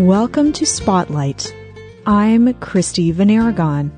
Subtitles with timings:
[0.00, 1.54] Welcome to Spotlight.
[2.06, 3.90] I'm Christy VanArragon.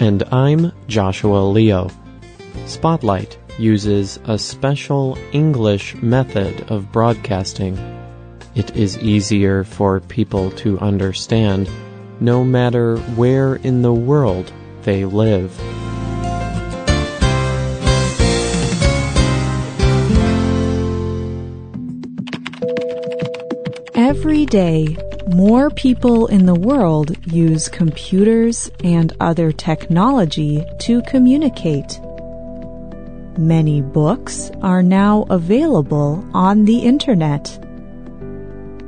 [0.00, 1.90] And I'm Joshua Leo.
[2.66, 7.78] Spotlight uses a special English method of broadcasting.
[8.56, 11.70] It is easier for people to understand
[12.18, 14.52] no matter where in the world
[14.82, 15.56] they live.
[23.94, 24.96] Every day,
[25.28, 32.00] more people in the world use computers and other technology to communicate.
[33.38, 37.58] Many books are now available on the internet.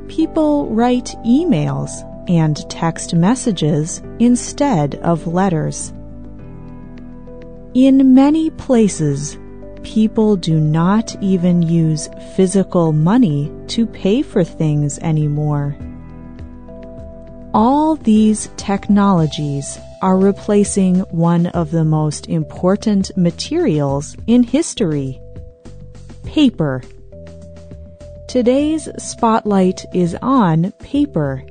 [0.08, 1.90] People write emails
[2.28, 5.92] and text messages instead of letters.
[7.74, 9.38] In many places,
[9.82, 15.76] people do not even use physical money to pay for things anymore.
[17.54, 25.20] All these technologies are replacing one of the most important materials in history
[26.24, 26.82] paper.
[28.26, 31.44] Today's spotlight is on paper,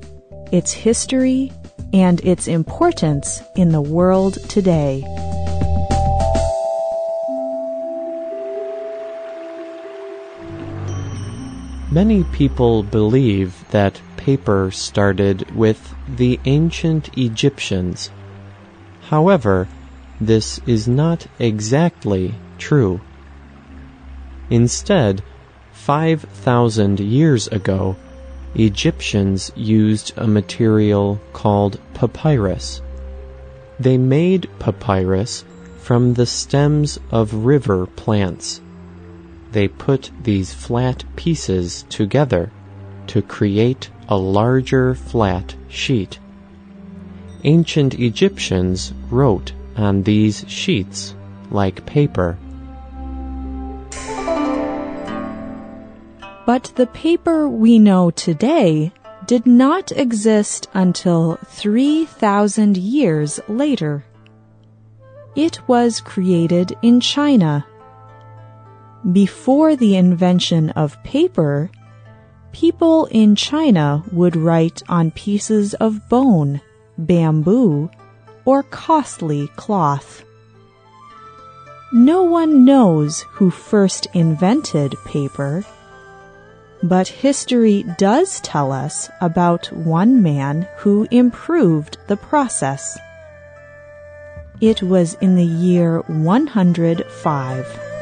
[0.52, 1.54] its history,
[1.94, 5.06] and its importance in the world today.
[11.90, 18.10] Many people believe that paper started with the ancient Egyptians.
[19.10, 19.68] However,
[20.20, 23.02] this is not exactly true.
[24.50, 25.22] Instead,
[25.74, 27.96] 5,000 years ago,
[28.56, 32.82] Egyptians used a material called papyrus.
[33.80, 35.44] They made papyrus
[35.80, 38.62] from the stems of river plants
[39.54, 42.52] they put these flat pieces together
[43.08, 46.20] to create a larger flat sheet.
[47.44, 51.16] Ancient Egyptians wrote on these sheets
[51.52, 52.38] like paper.
[56.46, 58.92] But the paper we know today
[59.26, 64.04] did not exist until 3,000 years later.
[65.36, 67.66] It was created in China
[69.12, 71.70] before the invention of paper,
[72.54, 76.62] people in China would write on pieces of bone,
[76.98, 77.90] bamboo,
[78.46, 80.24] or costly cloth.
[81.92, 85.66] No one knows who first invented paper,
[86.82, 92.98] but history does tell us about one man who improved the process.
[94.62, 97.93] It was in the year 105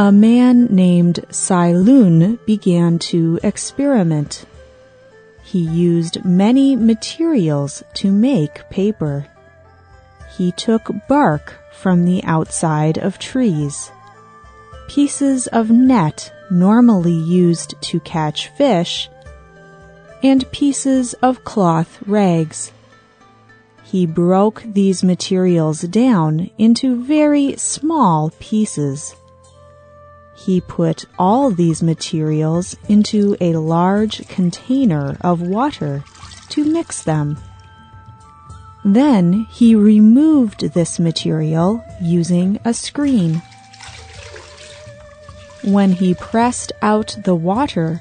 [0.00, 4.46] a man named Cai Lun began to experiment.
[5.44, 9.26] He used many materials to make paper.
[10.38, 13.92] He took bark from the outside of trees,
[14.88, 19.10] pieces of net normally used to catch fish,
[20.22, 22.72] and pieces of cloth rags.
[23.84, 29.14] He broke these materials down into very small pieces.
[30.44, 36.02] He put all these materials into a large container of water
[36.50, 37.38] to mix them.
[38.84, 43.42] Then he removed this material using a screen.
[45.62, 48.00] When he pressed out the water,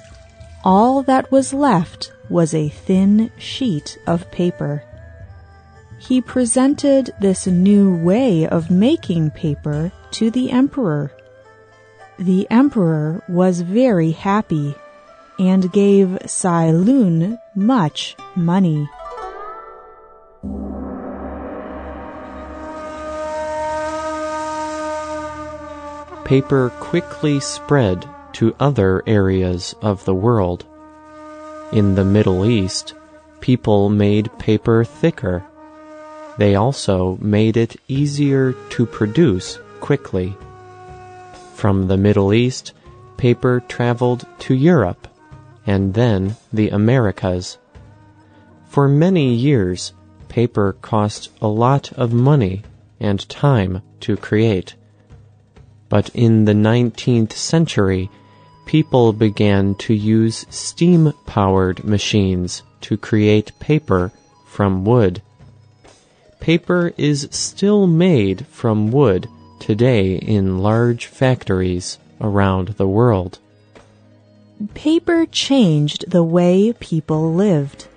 [0.64, 4.84] all that was left was a thin sheet of paper.
[5.98, 11.12] He presented this new way of making paper to the emperor.
[12.20, 14.76] The emperor was very happy
[15.40, 18.90] and gave Cai Lun much money.
[26.26, 30.66] Paper quickly spread to other areas of the world.
[31.72, 32.96] In the Middle East,
[33.40, 35.46] people made paper thicker.
[36.38, 40.36] They also made it easier to produce quickly.
[41.60, 42.72] From the Middle East,
[43.18, 45.10] paper traveled to Europe
[45.68, 47.58] and then the Americas.
[48.70, 49.92] For many years,
[50.30, 52.64] paper cost a lot of money
[53.02, 54.76] and time to create.
[55.90, 58.10] But in the 19th century,
[58.66, 64.14] people began to use steam-powered machines to create paper
[64.46, 65.22] from wood.
[66.40, 69.28] Paper is still made from wood
[69.60, 73.40] today in large factories around the world.
[74.74, 77.88] Paper changed the way people lived.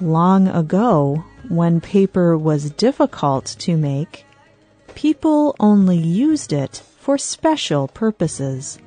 [0.00, 4.24] Long ago, when paper was difficult to make,
[4.94, 8.78] people only used it for special purposes.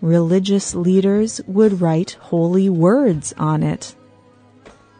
[0.00, 3.94] Religious leaders would write holy words on it.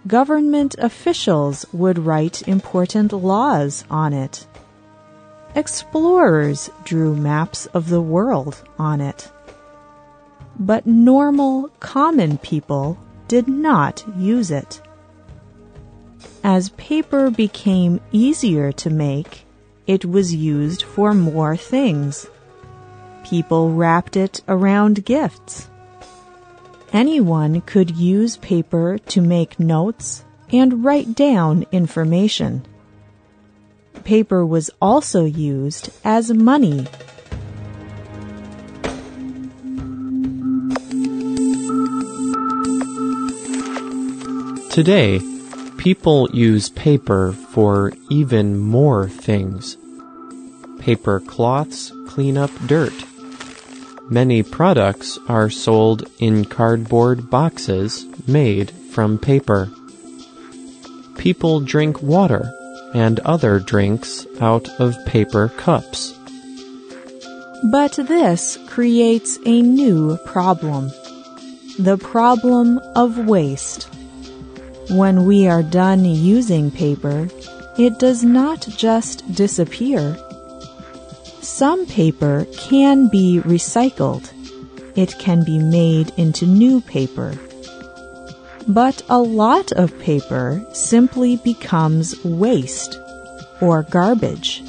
[0.06, 4.46] Government officials would write important laws on it.
[5.54, 9.30] Explorers drew maps of the world on it.
[10.58, 14.80] But normal, common people did not use it.
[16.44, 19.44] As paper became easier to make,
[19.86, 22.26] it was used for more things.
[23.24, 25.68] People wrapped it around gifts.
[26.92, 32.64] Anyone could use paper to make notes and write down information.
[34.04, 36.86] Paper was also used as money.
[44.70, 45.20] Today,
[45.76, 49.76] people use paper for even more things.
[50.78, 52.94] Paper cloths clean up dirt.
[54.08, 59.68] Many products are sold in cardboard boxes made from paper.
[61.16, 62.52] People drink water
[62.94, 66.18] and other drinks out of paper cups.
[67.70, 70.90] But this creates a new problem.
[71.78, 73.88] The problem of waste.
[74.88, 77.28] When we are done using paper,
[77.78, 80.16] it does not just disappear.
[81.40, 84.32] Some paper can be recycled.
[84.96, 87.38] It can be made into new paper.
[88.72, 92.98] But a lot of paper simply becomes waste
[93.60, 94.62] or garbage.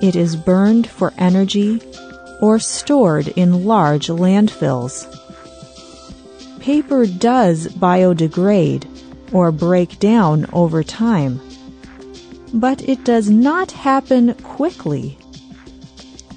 [0.00, 1.82] It is burned for energy
[2.40, 5.06] or stored in large landfills
[6.68, 8.84] paper does biodegrade
[9.32, 11.40] or break down over time,
[12.52, 15.16] but it does not happen quickly.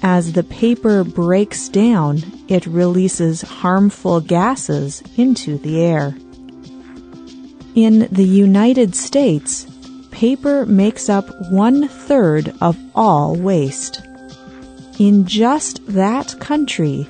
[0.02, 6.16] As the paper breaks down, it releases harmful gases into the air.
[7.74, 9.66] In the United States,
[10.10, 14.02] paper makes up one third of all waste.
[14.98, 17.08] In just that country,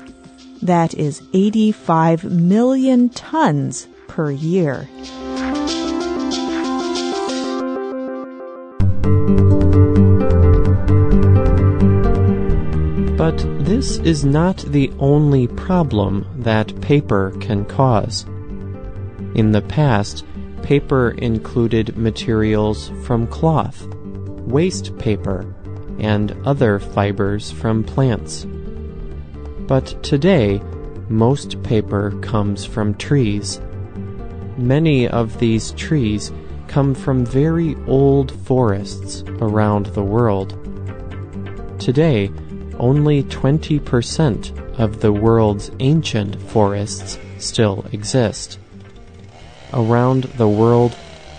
[0.63, 4.89] that is 85 million tons per year.
[13.17, 18.25] But this is not the only problem that paper can cause.
[19.35, 20.25] In the past,
[20.63, 23.87] paper included materials from cloth,
[24.47, 25.55] waste paper,
[25.99, 28.47] and other fibers from plants.
[29.67, 30.61] But today,
[31.09, 33.61] most paper comes from trees.
[34.57, 36.33] Many of these trees
[36.69, 40.59] come from very old forests around the world.
[41.79, 42.31] Today,
[42.79, 48.59] only 20% of the world's ancient forests still exist.
[49.73, 50.97] Around the world,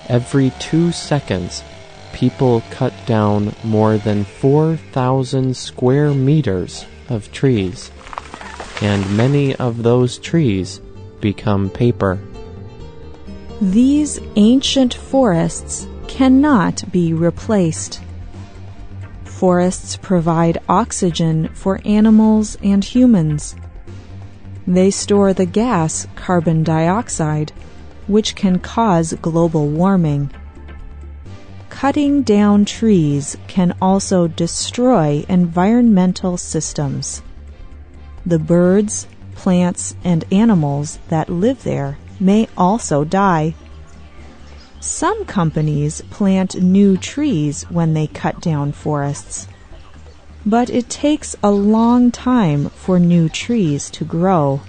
[0.08, 1.64] every two seconds,
[2.14, 7.92] people cut down more than 4,000 square meters of trees
[8.84, 10.82] and many of those trees
[11.22, 12.20] become paper.
[13.62, 18.02] These ancient forests cannot be replaced.
[19.24, 23.56] Forests provide oxygen for animals and humans.
[24.68, 27.54] They store the gas carbon dioxide,
[28.08, 30.32] which can cause global warming.
[31.70, 37.22] Cutting down trees can also destroy environmental systems
[38.26, 43.54] the birds, plants, and animals that live there may also die.
[44.80, 49.48] Some companies plant new trees when they cut down forests.
[50.46, 54.62] But it takes a long time for new trees to grow.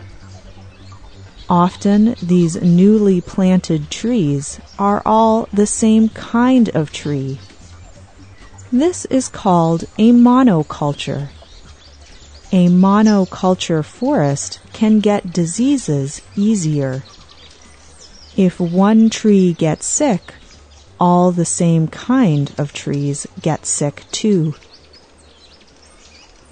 [1.48, 7.38] Often these newly planted trees are all the same kind of tree.
[8.72, 11.28] This is called a monoculture
[12.54, 17.02] a monoculture forest can get diseases easier.
[18.36, 20.34] If one tree gets sick,
[21.00, 24.54] all the same kind of trees get sick too.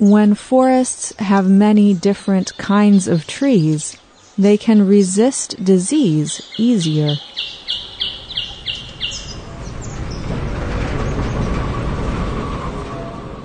[0.01, 3.97] When forests have many different kinds of trees,
[4.43, 7.15] they can resist disease easier.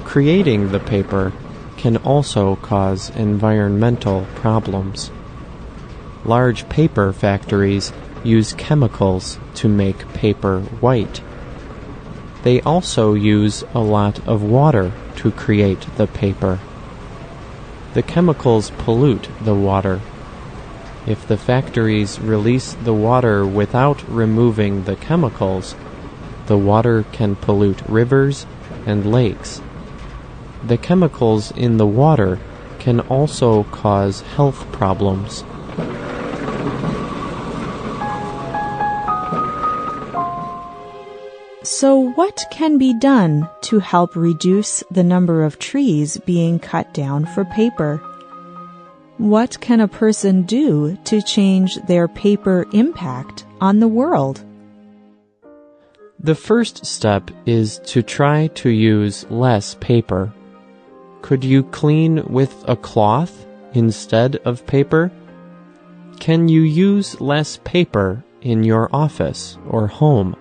[0.03, 1.31] Creating the paper
[1.77, 5.11] can also cause environmental problems.
[6.25, 11.21] large paper factories use chemicals to make paper white.
[12.43, 16.59] They also use a lot of water to create the paper.
[17.93, 20.01] The chemicals pollute the water.
[21.07, 25.73] If the factories release the water without removing the chemicals,
[26.47, 28.45] the water can pollute rivers
[28.85, 29.61] and lakes.
[30.65, 32.39] The chemicals in the water
[32.79, 35.45] can also cause health problems.
[41.63, 47.25] So, what can be done to help reduce the number of trees being cut down
[47.25, 48.01] for paper?
[49.17, 54.43] What can a person do to change their paper impact on the world?
[56.19, 60.31] The first step is to try to use less paper.
[61.23, 65.11] Could you clean with a cloth instead of paper?
[66.19, 70.35] Can you use less paper in your office or home?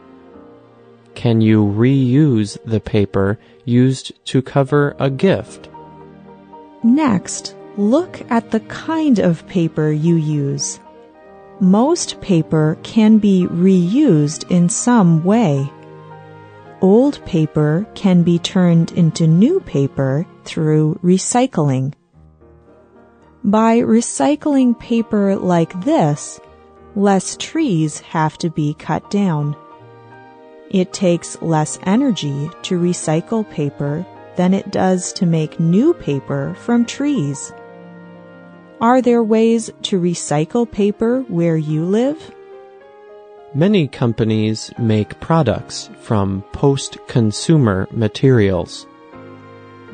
[1.14, 5.70] Can you reuse the paper used to cover a gift?
[6.82, 10.80] Next, look at the kind of paper you use.
[11.60, 15.70] Most paper can be reused in some way.
[16.80, 21.94] Old paper can be turned into new paper through recycling.
[23.42, 26.40] By recycling paper like this,
[26.94, 29.56] less trees have to be cut down.
[30.70, 34.04] It takes less energy to recycle paper
[34.36, 37.52] than it does to make new paper from trees.
[38.80, 42.34] Are there ways to recycle paper where you live?
[43.54, 48.86] Many companies make products from post-consumer materials.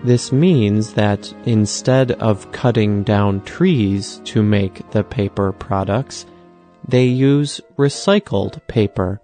[0.02, 6.26] This means that instead of cutting down trees to make the paper products,
[6.86, 9.20] they use recycled paper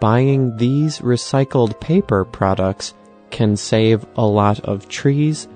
[0.00, 2.94] buying these recycled paper products
[3.30, 5.48] can save a lot of trees,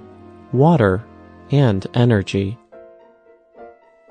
[0.53, 1.05] water,
[1.51, 2.59] and energy.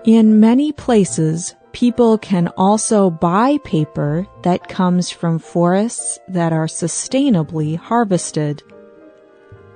[0.03, 7.75] In many places, people can also buy paper that comes from forests that are sustainably
[7.77, 8.63] harvested.